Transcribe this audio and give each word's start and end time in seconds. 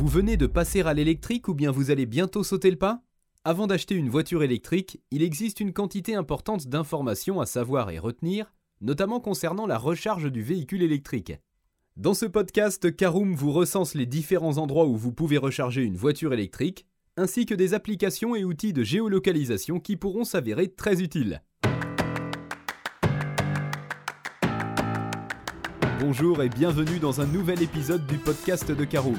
Vous 0.00 0.08
venez 0.08 0.38
de 0.38 0.46
passer 0.46 0.80
à 0.80 0.94
l'électrique 0.94 1.46
ou 1.48 1.52
bien 1.52 1.70
vous 1.70 1.90
allez 1.90 2.06
bientôt 2.06 2.42
sauter 2.42 2.70
le 2.70 2.78
pas? 2.78 3.02
Avant 3.44 3.66
d'acheter 3.66 3.94
une 3.94 4.08
voiture 4.08 4.42
électrique, 4.42 4.98
il 5.10 5.22
existe 5.22 5.60
une 5.60 5.74
quantité 5.74 6.14
importante 6.14 6.68
d'informations 6.68 7.38
à 7.38 7.44
savoir 7.44 7.90
et 7.90 7.98
retenir, 7.98 8.50
notamment 8.80 9.20
concernant 9.20 9.66
la 9.66 9.76
recharge 9.76 10.32
du 10.32 10.40
véhicule 10.40 10.82
électrique. 10.82 11.34
Dans 11.98 12.14
ce 12.14 12.24
podcast, 12.24 12.96
Caroom 12.96 13.34
vous 13.34 13.52
recense 13.52 13.92
les 13.92 14.06
différents 14.06 14.56
endroits 14.56 14.86
où 14.86 14.96
vous 14.96 15.12
pouvez 15.12 15.36
recharger 15.36 15.82
une 15.82 15.96
voiture 15.96 16.32
électrique, 16.32 16.86
ainsi 17.18 17.44
que 17.44 17.52
des 17.52 17.74
applications 17.74 18.34
et 18.34 18.42
outils 18.42 18.72
de 18.72 18.82
géolocalisation 18.82 19.80
qui 19.80 19.98
pourront 19.98 20.24
s'avérer 20.24 20.68
très 20.68 21.02
utiles. 21.02 21.42
Bonjour 26.00 26.42
et 26.42 26.48
bienvenue 26.48 27.00
dans 27.00 27.20
un 27.20 27.26
nouvel 27.26 27.60
épisode 27.60 28.06
du 28.06 28.16
podcast 28.16 28.72
de 28.72 28.84
Caroom, 28.86 29.18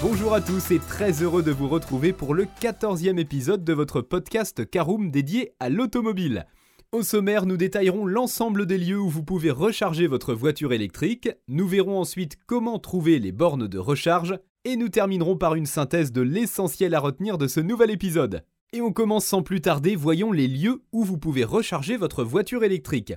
Bonjour 0.00 0.32
à 0.32 0.40
tous 0.40 0.70
et 0.70 0.78
très 0.78 1.24
heureux 1.24 1.42
de 1.42 1.50
vous 1.50 1.66
retrouver 1.66 2.12
pour 2.12 2.32
le 2.32 2.44
14e 2.44 3.18
épisode 3.18 3.64
de 3.64 3.72
votre 3.72 4.00
podcast 4.00 4.64
Caroom 4.70 5.10
dédié 5.10 5.54
à 5.58 5.70
l'automobile. 5.70 6.46
Au 6.92 7.02
sommaire, 7.02 7.46
nous 7.46 7.56
détaillerons 7.56 8.06
l'ensemble 8.06 8.66
des 8.66 8.78
lieux 8.78 9.00
où 9.00 9.08
vous 9.08 9.24
pouvez 9.24 9.50
recharger 9.50 10.06
votre 10.06 10.34
voiture 10.34 10.72
électrique, 10.72 11.28
nous 11.48 11.66
verrons 11.66 11.98
ensuite 11.98 12.36
comment 12.46 12.78
trouver 12.78 13.18
les 13.18 13.32
bornes 13.32 13.66
de 13.66 13.78
recharge, 13.78 14.38
et 14.64 14.76
nous 14.76 14.88
terminerons 14.88 15.36
par 15.36 15.56
une 15.56 15.66
synthèse 15.66 16.12
de 16.12 16.22
l'essentiel 16.22 16.94
à 16.94 17.00
retenir 17.00 17.36
de 17.36 17.48
ce 17.48 17.58
nouvel 17.58 17.90
épisode. 17.90 18.44
Et 18.72 18.80
on 18.80 18.92
commence 18.92 19.24
sans 19.24 19.42
plus 19.42 19.60
tarder, 19.60 19.96
voyons 19.96 20.30
les 20.30 20.46
lieux 20.46 20.80
où 20.92 21.02
vous 21.02 21.18
pouvez 21.18 21.42
recharger 21.42 21.96
votre 21.96 22.22
voiture 22.22 22.62
électrique. 22.62 23.14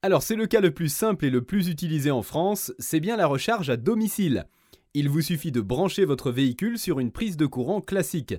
Alors 0.00 0.22
c'est 0.22 0.36
le 0.36 0.46
cas 0.46 0.60
le 0.60 0.72
plus 0.72 0.88
simple 0.88 1.26
et 1.26 1.30
le 1.30 1.42
plus 1.42 1.68
utilisé 1.68 2.10
en 2.10 2.22
France, 2.22 2.72
c'est 2.78 3.00
bien 3.00 3.18
la 3.18 3.26
recharge 3.26 3.68
à 3.68 3.76
domicile. 3.76 4.46
Il 4.94 5.08
vous 5.08 5.22
suffit 5.22 5.52
de 5.52 5.62
brancher 5.62 6.04
votre 6.04 6.30
véhicule 6.30 6.78
sur 6.78 7.00
une 7.00 7.12
prise 7.12 7.38
de 7.38 7.46
courant 7.46 7.80
classique. 7.80 8.34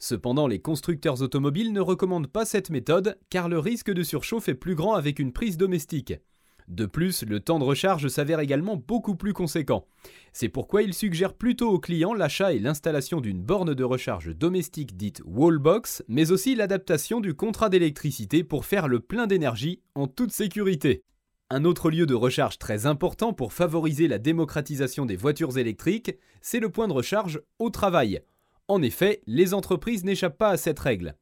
Cependant, 0.00 0.48
les 0.48 0.60
constructeurs 0.60 1.22
automobiles 1.22 1.72
ne 1.72 1.80
recommandent 1.80 2.26
pas 2.26 2.44
cette 2.44 2.70
méthode 2.70 3.16
car 3.30 3.48
le 3.48 3.60
risque 3.60 3.92
de 3.92 4.02
surchauffe 4.02 4.48
est 4.48 4.54
plus 4.54 4.74
grand 4.74 4.94
avec 4.94 5.20
une 5.20 5.32
prise 5.32 5.56
domestique. 5.56 6.14
De 6.66 6.86
plus, 6.86 7.22
le 7.22 7.38
temps 7.38 7.60
de 7.60 7.64
recharge 7.64 8.08
s'avère 8.08 8.40
également 8.40 8.76
beaucoup 8.76 9.14
plus 9.14 9.32
conséquent. 9.32 9.86
C'est 10.32 10.48
pourquoi 10.48 10.82
il 10.82 10.92
suggère 10.92 11.34
plutôt 11.34 11.70
aux 11.70 11.78
clients 11.78 12.14
l'achat 12.14 12.52
et 12.52 12.58
l'installation 12.58 13.20
d'une 13.20 13.42
borne 13.42 13.74
de 13.74 13.84
recharge 13.84 14.34
domestique 14.36 14.96
dite 14.96 15.22
wallbox, 15.24 16.02
mais 16.08 16.32
aussi 16.32 16.56
l'adaptation 16.56 17.20
du 17.20 17.34
contrat 17.34 17.68
d'électricité 17.68 18.42
pour 18.42 18.64
faire 18.64 18.88
le 18.88 18.98
plein 18.98 19.28
d'énergie 19.28 19.82
en 19.94 20.08
toute 20.08 20.32
sécurité. 20.32 21.04
Un 21.54 21.66
autre 21.66 21.90
lieu 21.90 22.06
de 22.06 22.14
recharge 22.14 22.56
très 22.56 22.86
important 22.86 23.34
pour 23.34 23.52
favoriser 23.52 24.08
la 24.08 24.18
démocratisation 24.18 25.04
des 25.04 25.16
voitures 25.16 25.58
électriques, 25.58 26.16
c'est 26.40 26.60
le 26.60 26.70
point 26.70 26.88
de 26.88 26.94
recharge 26.94 27.42
au 27.58 27.68
travail. 27.68 28.22
En 28.68 28.80
effet, 28.80 29.20
les 29.26 29.52
entreprises 29.52 30.02
n'échappent 30.02 30.38
pas 30.38 30.48
à 30.48 30.56
cette 30.56 30.78
règle. 30.78 31.14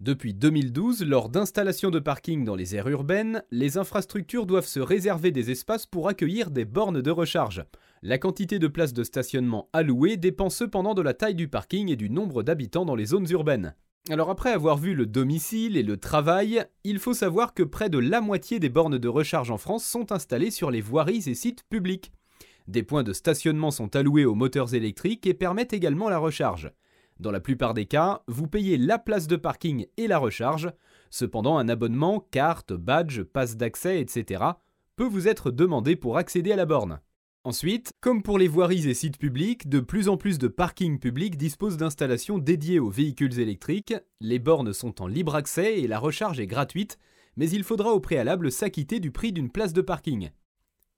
Depuis 0.00 0.34
2012, 0.34 1.04
lors 1.04 1.28
d'installations 1.28 1.92
de 1.92 2.00
parking 2.00 2.44
dans 2.44 2.56
les 2.56 2.74
aires 2.74 2.88
urbaines, 2.88 3.44
les 3.52 3.78
infrastructures 3.78 4.44
doivent 4.44 4.66
se 4.66 4.80
réserver 4.80 5.30
des 5.30 5.52
espaces 5.52 5.86
pour 5.86 6.08
accueillir 6.08 6.50
des 6.50 6.64
bornes 6.64 7.00
de 7.00 7.10
recharge. 7.12 7.62
La 8.02 8.18
quantité 8.18 8.58
de 8.58 8.66
places 8.66 8.92
de 8.92 9.04
stationnement 9.04 9.68
allouées 9.72 10.16
dépend 10.16 10.50
cependant 10.50 10.94
de 10.94 11.02
la 11.02 11.14
taille 11.14 11.36
du 11.36 11.46
parking 11.46 11.92
et 11.92 11.96
du 11.96 12.10
nombre 12.10 12.42
d'habitants 12.42 12.86
dans 12.86 12.96
les 12.96 13.06
zones 13.06 13.30
urbaines. 13.30 13.76
Alors 14.08 14.30
après 14.30 14.52
avoir 14.52 14.76
vu 14.76 14.94
le 14.94 15.04
domicile 15.04 15.76
et 15.76 15.82
le 15.82 15.96
travail, 15.96 16.64
il 16.84 17.00
faut 17.00 17.12
savoir 17.12 17.54
que 17.54 17.64
près 17.64 17.90
de 17.90 17.98
la 17.98 18.20
moitié 18.20 18.60
des 18.60 18.68
bornes 18.68 18.98
de 18.98 19.08
recharge 19.08 19.50
en 19.50 19.58
France 19.58 19.84
sont 19.84 20.12
installées 20.12 20.52
sur 20.52 20.70
les 20.70 20.80
voiries 20.80 21.24
et 21.26 21.34
sites 21.34 21.64
publics. 21.68 22.12
Des 22.68 22.84
points 22.84 23.02
de 23.02 23.12
stationnement 23.12 23.72
sont 23.72 23.96
alloués 23.96 24.24
aux 24.24 24.36
moteurs 24.36 24.74
électriques 24.74 25.26
et 25.26 25.34
permettent 25.34 25.72
également 25.72 26.08
la 26.08 26.18
recharge. 26.18 26.70
Dans 27.18 27.32
la 27.32 27.40
plupart 27.40 27.74
des 27.74 27.86
cas, 27.86 28.22
vous 28.28 28.46
payez 28.46 28.78
la 28.78 29.00
place 29.00 29.26
de 29.26 29.34
parking 29.34 29.86
et 29.96 30.06
la 30.06 30.18
recharge. 30.18 30.70
Cependant, 31.10 31.58
un 31.58 31.68
abonnement, 31.68 32.20
carte, 32.30 32.74
badge, 32.74 33.22
passe 33.22 33.56
d'accès, 33.56 34.00
etc. 34.00 34.44
peut 34.94 35.06
vous 35.06 35.26
être 35.26 35.50
demandé 35.50 35.96
pour 35.96 36.16
accéder 36.16 36.52
à 36.52 36.56
la 36.56 36.66
borne. 36.66 37.00
Ensuite, 37.46 37.92
comme 38.00 38.24
pour 38.24 38.38
les 38.38 38.48
voiries 38.48 38.88
et 38.88 38.94
sites 38.94 39.18
publics, 39.18 39.68
de 39.68 39.78
plus 39.78 40.08
en 40.08 40.16
plus 40.16 40.36
de 40.36 40.48
parkings 40.48 40.98
publics 40.98 41.36
disposent 41.36 41.76
d'installations 41.76 42.38
dédiées 42.38 42.80
aux 42.80 42.90
véhicules 42.90 43.38
électriques. 43.38 43.94
Les 44.20 44.40
bornes 44.40 44.72
sont 44.72 45.00
en 45.00 45.06
libre 45.06 45.36
accès 45.36 45.78
et 45.78 45.86
la 45.86 46.00
recharge 46.00 46.40
est 46.40 46.48
gratuite, 46.48 46.98
mais 47.36 47.48
il 47.48 47.62
faudra 47.62 47.92
au 47.92 48.00
préalable 48.00 48.50
s'acquitter 48.50 48.98
du 48.98 49.12
prix 49.12 49.30
d'une 49.30 49.52
place 49.52 49.72
de 49.72 49.80
parking. 49.80 50.30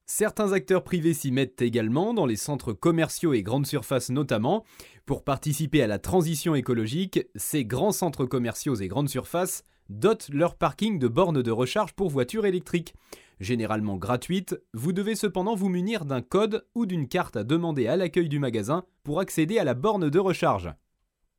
Certains 0.06 0.52
acteurs 0.52 0.84
privés 0.84 1.12
s'y 1.12 1.32
mettent 1.32 1.60
également, 1.60 2.14
dans 2.14 2.24
les 2.24 2.36
centres 2.36 2.72
commerciaux 2.72 3.34
et 3.34 3.42
grandes 3.42 3.66
surfaces 3.66 4.08
notamment. 4.08 4.64
Pour 5.04 5.24
participer 5.24 5.82
à 5.82 5.86
la 5.86 5.98
transition 5.98 6.54
écologique, 6.54 7.26
ces 7.34 7.66
grands 7.66 7.92
centres 7.92 8.24
commerciaux 8.24 8.76
et 8.76 8.88
grandes 8.88 9.10
surfaces 9.10 9.64
dotent 9.88 10.28
leur 10.30 10.56
parking 10.56 10.98
de 10.98 11.08
bornes 11.08 11.42
de 11.42 11.50
recharge 11.50 11.92
pour 11.92 12.10
voitures 12.10 12.46
électriques. 12.46 12.94
Généralement 13.40 13.96
gratuites, 13.96 14.60
vous 14.74 14.92
devez 14.92 15.14
cependant 15.14 15.54
vous 15.54 15.68
munir 15.68 16.04
d'un 16.04 16.22
code 16.22 16.66
ou 16.74 16.86
d'une 16.86 17.08
carte 17.08 17.36
à 17.36 17.44
demander 17.44 17.86
à 17.86 17.96
l'accueil 17.96 18.28
du 18.28 18.38
magasin 18.38 18.84
pour 19.04 19.20
accéder 19.20 19.58
à 19.58 19.64
la 19.64 19.74
borne 19.74 20.10
de 20.10 20.18
recharge. 20.18 20.72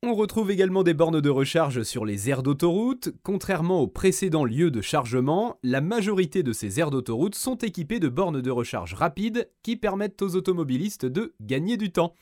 On 0.02 0.14
retrouve 0.14 0.50
également 0.50 0.82
des 0.82 0.94
bornes 0.94 1.20
de 1.20 1.28
recharge 1.28 1.82
sur 1.82 2.06
les 2.06 2.30
aires 2.30 2.42
d'autoroute. 2.42 3.10
Contrairement 3.22 3.82
aux 3.82 3.86
précédents 3.86 4.46
lieux 4.46 4.70
de 4.70 4.80
chargement, 4.80 5.58
la 5.62 5.82
majorité 5.82 6.42
de 6.42 6.54
ces 6.54 6.80
aires 6.80 6.90
d'autoroute 6.90 7.34
sont 7.34 7.56
équipées 7.56 8.00
de 8.00 8.08
bornes 8.08 8.40
de 8.40 8.50
recharge 8.50 8.94
rapides 8.94 9.50
qui 9.62 9.76
permettent 9.76 10.22
aux 10.22 10.36
automobilistes 10.36 11.04
de 11.04 11.34
gagner 11.42 11.76
du 11.76 11.92
temps. 11.92 12.14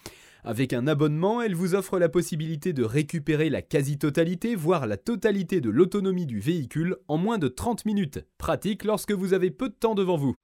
Avec 0.48 0.72
un 0.72 0.86
abonnement, 0.86 1.42
elles 1.42 1.54
vous 1.54 1.74
offrent 1.74 1.98
la 1.98 2.08
possibilité 2.08 2.72
de 2.72 2.82
récupérer 2.82 3.50
la 3.50 3.60
quasi-totalité, 3.60 4.54
voire 4.54 4.86
la 4.86 4.96
totalité 4.96 5.60
de 5.60 5.68
l'autonomie 5.68 6.24
du 6.24 6.40
véhicule 6.40 6.96
en 7.06 7.18
moins 7.18 7.36
de 7.36 7.48
30 7.48 7.84
minutes. 7.84 8.24
Pratique 8.38 8.84
lorsque 8.84 9.12
vous 9.12 9.34
avez 9.34 9.50
peu 9.50 9.68
de 9.68 9.74
temps 9.74 9.94
devant 9.94 10.16
vous. 10.16 10.34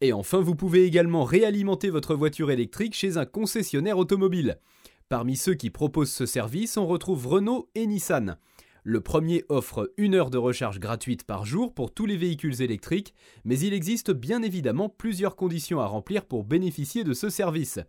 Et 0.00 0.12
enfin, 0.12 0.40
vous 0.40 0.54
pouvez 0.54 0.84
également 0.84 1.24
réalimenter 1.24 1.90
votre 1.90 2.14
voiture 2.14 2.52
électrique 2.52 2.94
chez 2.94 3.16
un 3.16 3.26
concessionnaire 3.26 3.98
automobile. 3.98 4.60
Parmi 5.08 5.36
ceux 5.36 5.54
qui 5.54 5.70
proposent 5.70 6.12
ce 6.12 6.26
service, 6.26 6.76
on 6.76 6.86
retrouve 6.86 7.26
Renault 7.26 7.70
et 7.74 7.88
Nissan. 7.88 8.36
Le 8.84 9.00
premier 9.00 9.44
offre 9.48 9.92
une 9.98 10.14
heure 10.14 10.30
de 10.30 10.38
recharge 10.38 10.78
gratuite 10.80 11.24
par 11.24 11.44
jour 11.44 11.74
pour 11.74 11.92
tous 11.92 12.06
les 12.06 12.16
véhicules 12.16 12.62
électriques, 12.62 13.14
mais 13.44 13.58
il 13.58 13.74
existe 13.74 14.10
bien 14.10 14.42
évidemment 14.42 14.88
plusieurs 14.88 15.36
conditions 15.36 15.80
à 15.80 15.86
remplir 15.86 16.24
pour 16.24 16.44
bénéficier 16.44 17.04
de 17.04 17.12
ce 17.12 17.28
service. 17.28 17.80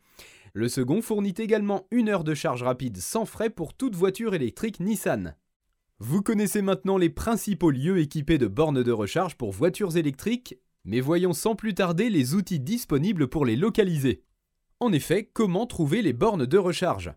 Le 0.53 0.67
second 0.67 1.01
fournit 1.01 1.33
également 1.37 1.87
une 1.91 2.09
heure 2.09 2.25
de 2.25 2.33
charge 2.33 2.63
rapide 2.63 2.97
sans 2.97 3.23
frais 3.25 3.49
pour 3.49 3.73
toute 3.73 3.95
voiture 3.95 4.33
électrique 4.33 4.81
Nissan. 4.81 5.35
Vous 5.99 6.21
connaissez 6.21 6.61
maintenant 6.61 6.97
les 6.97 7.09
principaux 7.09 7.71
lieux 7.71 7.99
équipés 7.99 8.37
de 8.37 8.47
bornes 8.47 8.83
de 8.83 8.91
recharge 8.91 9.35
pour 9.35 9.51
voitures 9.51 9.95
électriques, 9.95 10.57
mais 10.83 10.99
voyons 10.99 11.31
sans 11.31 11.55
plus 11.55 11.73
tarder 11.73 12.09
les 12.09 12.33
outils 12.33 12.59
disponibles 12.59 13.27
pour 13.27 13.45
les 13.45 13.55
localiser. 13.55 14.23
En 14.81 14.91
effet, 14.91 15.29
comment 15.31 15.67
trouver 15.67 16.01
les 16.01 16.11
bornes 16.11 16.45
de 16.45 16.57
recharge? 16.57 17.13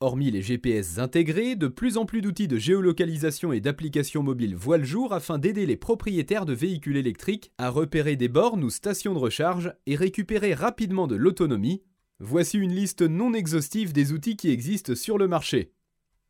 Hormis 0.00 0.32
les 0.32 0.42
GPS 0.42 0.98
intégrés, 0.98 1.54
de 1.54 1.68
plus 1.68 1.96
en 1.96 2.06
plus 2.06 2.22
d'outils 2.22 2.48
de 2.48 2.58
géolocalisation 2.58 3.52
et 3.52 3.60
d'applications 3.60 4.24
mobiles 4.24 4.56
voient 4.56 4.78
le 4.78 4.84
jour 4.84 5.12
afin 5.12 5.38
d'aider 5.38 5.64
les 5.64 5.76
propriétaires 5.76 6.44
de 6.44 6.54
véhicules 6.54 6.96
électriques 6.96 7.52
à 7.58 7.70
repérer 7.70 8.16
des 8.16 8.28
bornes 8.28 8.64
ou 8.64 8.70
stations 8.70 9.14
de 9.14 9.18
recharge 9.20 9.72
et 9.86 9.94
récupérer 9.94 10.54
rapidement 10.54 11.06
de 11.06 11.14
l'autonomie. 11.14 11.82
Voici 12.26 12.56
une 12.56 12.72
liste 12.72 13.02
non 13.02 13.34
exhaustive 13.34 13.92
des 13.92 14.12
outils 14.12 14.38
qui 14.38 14.48
existent 14.48 14.94
sur 14.94 15.18
le 15.18 15.28
marché. 15.28 15.74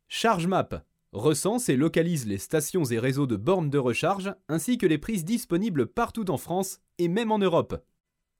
ChargeMap 0.08 0.84
recense 1.12 1.68
et 1.68 1.76
localise 1.76 2.26
les 2.26 2.38
stations 2.38 2.82
et 2.86 2.98
réseaux 2.98 3.28
de 3.28 3.36
bornes 3.36 3.70
de 3.70 3.78
recharge 3.78 4.34
ainsi 4.48 4.76
que 4.76 4.86
les 4.86 4.98
prises 4.98 5.24
disponibles 5.24 5.86
partout 5.86 6.32
en 6.32 6.36
France 6.36 6.80
et 6.98 7.06
même 7.06 7.30
en 7.30 7.38
Europe. 7.38 7.86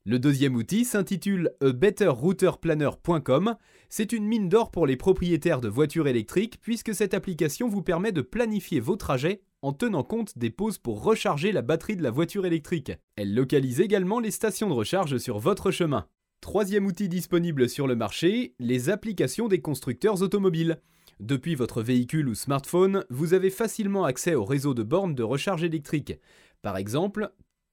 Le 0.05 0.19
deuxième 0.19 0.57
outil 0.57 0.85
s'intitule 0.85 1.53
betterrouterplanner.com. 1.61 3.55
C'est 3.89 4.13
une 4.13 4.27
mine 4.27 4.49
d'or 4.49 4.73
pour 4.73 4.89
les 4.89 4.97
propriétaires 4.97 5.61
de 5.61 5.69
voitures 5.69 6.09
électriques 6.09 6.59
puisque 6.61 6.93
cette 6.93 7.15
application 7.15 7.69
vous 7.69 7.83
permet 7.83 8.11
de 8.11 8.23
planifier 8.23 8.81
vos 8.81 8.97
trajets 8.97 9.43
en 9.63 9.73
tenant 9.73 10.03
compte 10.03 10.37
des 10.37 10.51
pauses 10.51 10.79
pour 10.79 11.05
recharger 11.05 11.53
la 11.53 11.63
batterie 11.63 11.95
de 11.95 12.03
la 12.03 12.11
voiture 12.11 12.47
électrique. 12.47 12.91
Elle 13.15 13.33
localise 13.33 13.81
également 13.81 14.19
les 14.19 14.33
stations 14.33 14.69
de 14.69 14.75
recharge 14.75 15.19
sur 15.19 15.39
votre 15.39 15.71
chemin. 15.71 16.09
Troisième 16.45 16.85
outil 16.85 17.09
disponible 17.09 17.71
sur 17.71 17.87
le 17.87 17.97
marché, 17.97 18.55
les 18.59 18.91
applications 18.91 19.49
des 19.49 19.63
constructeurs 19.63 20.21
automobiles. 20.21 20.79
Depuis 21.19 21.55
votre 21.55 21.81
véhicule 21.81 22.29
ou 22.29 22.35
smartphone, 22.35 23.03
vous 23.09 23.33
avez 23.33 23.49
facilement 23.49 24.05
accès 24.05 24.35
au 24.35 24.45
réseau 24.45 24.75
de 24.75 24.83
bornes 24.83 25.15
de 25.15 25.23
recharge 25.23 25.65
électrique. 25.65 26.13
Par 26.61 26.77
exemple, 26.77 27.31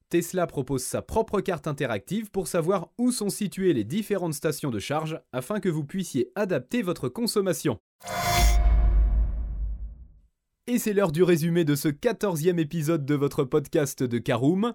Tesla 0.07 0.47
propose 0.47 0.83
sa 0.83 1.01
propre 1.01 1.41
carte 1.41 1.67
interactive 1.67 2.31
pour 2.31 2.47
savoir 2.47 2.93
où 2.97 3.11
sont 3.11 3.29
situées 3.29 3.73
les 3.73 3.83
différentes 3.83 4.35
stations 4.35 4.69
de 4.69 4.79
charge 4.79 5.19
afin 5.33 5.59
que 5.59 5.67
vous 5.67 5.83
puissiez 5.83 6.31
adapter 6.35 6.81
votre 6.81 7.09
consommation. 7.09 7.77
Et 10.67 10.79
c'est 10.79 10.93
l'heure 10.93 11.11
du 11.11 11.23
résumé 11.23 11.65
de 11.65 11.75
ce 11.75 11.89
14e 11.89 12.57
épisode 12.57 13.03
de 13.03 13.15
votre 13.15 13.43
podcast 13.43 14.03
de 14.03 14.19
Caroom. 14.19 14.73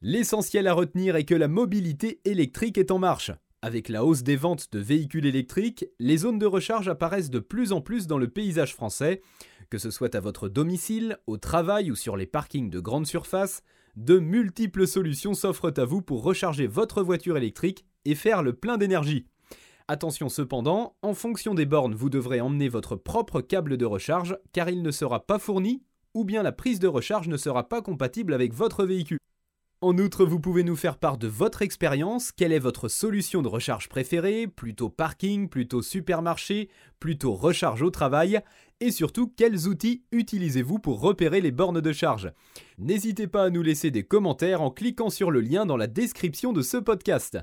L'essentiel 0.00 0.68
à 0.68 0.74
retenir 0.74 1.16
est 1.16 1.24
que 1.24 1.34
la 1.34 1.48
mobilité 1.48 2.20
électrique 2.24 2.78
est 2.78 2.92
en 2.92 3.00
marche. 3.00 3.32
Avec 3.62 3.88
la 3.88 4.04
hausse 4.04 4.22
des 4.22 4.36
ventes 4.36 4.70
de 4.70 4.78
véhicules 4.78 5.26
électriques, 5.26 5.86
les 5.98 6.18
zones 6.18 6.38
de 6.38 6.46
recharge 6.46 6.86
apparaissent 6.86 7.30
de 7.30 7.40
plus 7.40 7.72
en 7.72 7.80
plus 7.80 8.06
dans 8.06 8.16
le 8.16 8.28
paysage 8.28 8.76
français, 8.76 9.22
que 9.70 9.78
ce 9.78 9.90
soit 9.90 10.14
à 10.14 10.20
votre 10.20 10.48
domicile, 10.48 11.18
au 11.26 11.36
travail 11.36 11.90
ou 11.90 11.96
sur 11.96 12.16
les 12.16 12.26
parkings 12.26 12.70
de 12.70 12.78
grande 12.78 13.08
surface, 13.08 13.64
de 13.96 14.20
multiples 14.20 14.86
solutions 14.86 15.34
s'offrent 15.34 15.72
à 15.76 15.84
vous 15.84 16.00
pour 16.00 16.22
recharger 16.22 16.68
votre 16.68 17.02
voiture 17.02 17.36
électrique 17.36 17.84
et 18.04 18.14
faire 18.14 18.44
le 18.44 18.52
plein 18.52 18.76
d'énergie. 18.76 19.26
Attention 19.88 20.28
cependant, 20.28 20.94
en 21.02 21.12
fonction 21.12 21.54
des 21.54 21.66
bornes, 21.66 21.96
vous 21.96 22.08
devrez 22.08 22.40
emmener 22.40 22.68
votre 22.68 22.94
propre 22.94 23.40
câble 23.40 23.76
de 23.76 23.84
recharge 23.84 24.38
car 24.52 24.70
il 24.70 24.82
ne 24.82 24.92
sera 24.92 25.26
pas 25.26 25.40
fourni 25.40 25.82
ou 26.14 26.24
bien 26.24 26.44
la 26.44 26.52
prise 26.52 26.78
de 26.78 26.86
recharge 26.86 27.26
ne 27.26 27.36
sera 27.36 27.68
pas 27.68 27.82
compatible 27.82 28.32
avec 28.32 28.54
votre 28.54 28.84
véhicule. 28.84 29.18
En 29.80 29.96
outre, 29.96 30.24
vous 30.24 30.40
pouvez 30.40 30.64
nous 30.64 30.74
faire 30.74 30.96
part 30.96 31.18
de 31.18 31.28
votre 31.28 31.62
expérience. 31.62 32.32
Quelle 32.32 32.52
est 32.52 32.58
votre 32.58 32.88
solution 32.88 33.42
de 33.42 33.48
recharge 33.48 33.88
préférée? 33.88 34.48
Plutôt 34.48 34.88
parking, 34.88 35.48
plutôt 35.48 35.82
supermarché, 35.82 36.68
plutôt 36.98 37.34
recharge 37.34 37.82
au 37.82 37.90
travail? 37.90 38.40
Et 38.80 38.90
surtout, 38.90 39.32
quels 39.36 39.68
outils 39.68 40.02
utilisez-vous 40.10 40.80
pour 40.80 41.00
repérer 41.00 41.40
les 41.40 41.52
bornes 41.52 41.80
de 41.80 41.92
charge? 41.92 42.32
N'hésitez 42.78 43.28
pas 43.28 43.44
à 43.44 43.50
nous 43.50 43.62
laisser 43.62 43.92
des 43.92 44.02
commentaires 44.02 44.62
en 44.62 44.72
cliquant 44.72 45.10
sur 45.10 45.30
le 45.30 45.40
lien 45.40 45.64
dans 45.64 45.76
la 45.76 45.86
description 45.86 46.52
de 46.52 46.62
ce 46.62 46.78
podcast. 46.78 47.38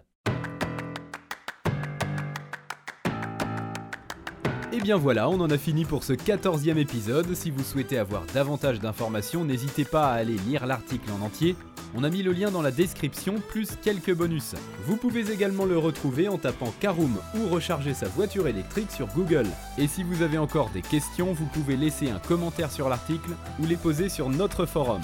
Et 4.74 4.82
bien 4.82 4.98
voilà, 4.98 5.30
on 5.30 5.40
en 5.40 5.50
a 5.50 5.58
fini 5.58 5.86
pour 5.86 6.04
ce 6.04 6.12
14e 6.12 6.76
épisode. 6.76 7.34
Si 7.34 7.50
vous 7.50 7.64
souhaitez 7.64 7.98
avoir 7.98 8.26
davantage 8.34 8.82
d'informations, 8.82 9.46
n'hésitez 9.46 9.86
pas 9.86 10.10
à 10.10 10.16
aller 10.16 10.36
lire 10.50 10.66
l'article 10.66 11.10
en 11.18 11.26
entier. 11.26 11.56
On 11.98 12.04
a 12.04 12.10
mis 12.10 12.24
le 12.24 12.34
lien 12.34 12.52
dans 12.52 12.62
la 12.62 12.72
description, 12.72 13.36
plus 13.36 13.70
quelques 13.82 14.14
bonus. 14.14 14.56
Vous 14.86 14.98
pouvez 14.98 15.32
également 15.32 15.64
le 15.64 15.78
retrouver 15.78 16.28
en 16.28 16.38
tapant 16.38 16.74
Caroom 16.82 17.18
ou 17.38 17.48
recharger 17.48 17.94
sa 17.94 18.08
voiture 18.10 18.48
électrique 18.48 18.92
sur 18.92 19.08
Google. 19.08 19.48
Et 19.78 19.88
si 19.88 20.04
vous 20.04 20.22
avez 20.22 20.38
encore 20.38 20.70
des 20.72 20.82
questions, 20.82 21.32
vous 21.32 21.46
pouvez 21.46 21.78
laisser 21.78 22.10
un 22.10 22.20
commentaire 22.20 22.70
sur 22.70 22.90
l'article 22.90 23.32
ou 23.62 23.66
les 23.66 23.78
poser 23.78 24.10
sur 24.10 24.30
notre 24.30 24.66
forum. 24.66 25.00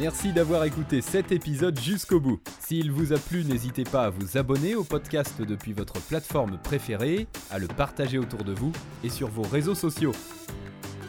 Merci 0.00 0.32
d'avoir 0.32 0.64
écouté 0.64 1.00
cet 1.00 1.30
épisode 1.30 1.78
jusqu'au 1.78 2.18
bout. 2.18 2.40
S'il 2.58 2.90
vous 2.90 3.12
a 3.12 3.18
plu, 3.18 3.44
n'hésitez 3.44 3.84
pas 3.84 4.06
à 4.06 4.10
vous 4.10 4.36
abonner 4.36 4.74
au 4.74 4.82
podcast 4.82 5.40
depuis 5.42 5.74
votre 5.74 6.00
plateforme 6.00 6.58
préférée, 6.64 7.28
à 7.52 7.60
le 7.60 7.68
partager 7.68 8.18
autour 8.18 8.42
de 8.42 8.52
vous 8.52 8.72
et 9.04 9.10
sur 9.10 9.28
vos 9.28 9.42
réseaux 9.42 9.76
sociaux. 9.76 10.12